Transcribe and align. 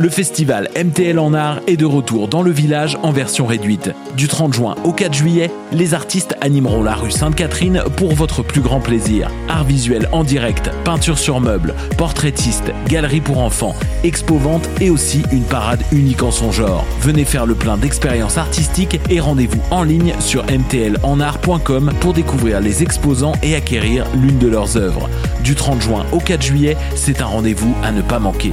Le 0.00 0.08
festival 0.10 0.68
MTL 0.76 1.18
en 1.18 1.34
art 1.34 1.58
est 1.66 1.76
de 1.76 1.84
retour 1.84 2.28
dans 2.28 2.42
le 2.42 2.52
village 2.52 2.96
en 3.02 3.10
version 3.10 3.46
réduite. 3.46 3.90
Du 4.16 4.28
30 4.28 4.54
juin 4.54 4.76
au 4.84 4.92
4 4.92 5.12
juillet, 5.12 5.50
les 5.72 5.92
artistes 5.92 6.36
animeront 6.40 6.84
la 6.84 6.94
rue 6.94 7.10
Sainte-Catherine 7.10 7.82
pour 7.96 8.14
votre 8.14 8.44
plus 8.44 8.60
grand 8.60 8.78
plaisir. 8.78 9.28
Art 9.48 9.64
visuel 9.64 10.08
en 10.12 10.22
direct, 10.22 10.70
peinture 10.84 11.18
sur 11.18 11.40
meubles, 11.40 11.74
portraitiste, 11.96 12.72
galerie 12.86 13.20
pour 13.20 13.40
enfants, 13.40 13.74
expo-vente 14.04 14.70
et 14.80 14.88
aussi 14.88 15.24
une 15.32 15.42
parade 15.42 15.82
unique 15.90 16.22
en 16.22 16.30
son 16.30 16.52
genre. 16.52 16.84
Venez 17.00 17.24
faire 17.24 17.44
le 17.44 17.56
plein 17.56 17.76
d'expériences 17.76 18.38
artistiques 18.38 19.00
et 19.10 19.18
rendez-vous 19.18 19.60
en 19.72 19.82
ligne 19.82 20.14
sur 20.20 20.44
mtlenart.com 20.44 21.90
pour 21.98 22.12
découvrir 22.12 22.60
les 22.60 22.84
exposants 22.84 23.34
et 23.42 23.56
acquérir 23.56 24.06
l'une 24.14 24.38
de 24.38 24.46
leurs 24.46 24.76
œuvres. 24.76 25.10
Du 25.42 25.56
30 25.56 25.82
juin 25.82 26.06
au 26.12 26.20
4 26.20 26.40
juillet, 26.40 26.76
c'est 26.94 27.20
un 27.20 27.26
rendez-vous 27.26 27.74
à 27.82 27.90
ne 27.90 28.02
pas 28.02 28.20
manquer. 28.20 28.52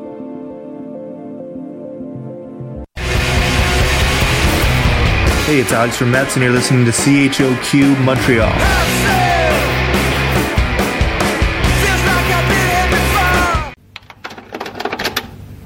Hey, 5.51 5.59
it's 5.59 5.73
Alex 5.73 5.97
from 5.97 6.15
and 6.15 6.37
you're 6.37 6.49
listening 6.49 6.85
to 6.85 6.91
CHOQ 6.93 7.97
Montreal. 8.05 8.49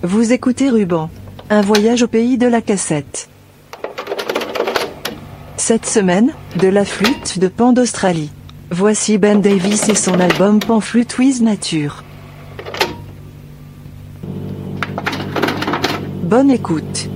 Vous 0.01 0.33
écoutez 0.33 0.71
Ruban. 0.71 1.11
Un 1.51 1.61
voyage 1.61 2.01
au 2.01 2.07
pays 2.07 2.39
de 2.39 2.47
la 2.47 2.63
cassette. 2.63 3.29
Cette 5.55 5.85
semaine, 5.85 6.33
de 6.55 6.67
la 6.67 6.83
flûte 6.83 7.37
de 7.37 7.47
Pan 7.47 7.71
d'Australie. 7.71 8.31
Voici 8.71 9.19
Ben 9.19 9.39
Davis 9.39 9.87
et 9.87 9.93
son 9.93 10.19
album 10.19 10.61
Pan 10.61 10.81
Flûte 10.81 11.19
with 11.19 11.41
Nature. 11.41 12.03
Bonne 16.23 16.49
écoute. 16.49 17.07